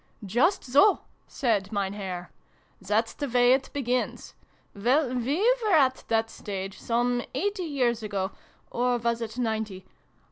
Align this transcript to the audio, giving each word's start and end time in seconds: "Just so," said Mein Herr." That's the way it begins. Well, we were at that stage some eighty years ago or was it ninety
"Just 0.39 0.63
so," 0.63 1.01
said 1.27 1.71
Mein 1.71 1.93
Herr." 1.93 2.31
That's 2.81 3.13
the 3.13 3.29
way 3.29 3.53
it 3.53 3.69
begins. 3.71 4.33
Well, 4.73 5.13
we 5.13 5.47
were 5.63 5.75
at 5.75 6.05
that 6.07 6.31
stage 6.31 6.79
some 6.79 7.21
eighty 7.35 7.65
years 7.65 8.01
ago 8.01 8.31
or 8.71 8.97
was 8.97 9.21
it 9.21 9.37
ninety 9.37 9.85